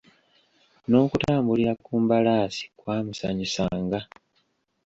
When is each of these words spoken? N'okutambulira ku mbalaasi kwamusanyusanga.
N'okutambulira 0.87 1.73
ku 1.83 1.91
mbalaasi 2.03 2.63
kwamusanyusanga. 2.79 3.99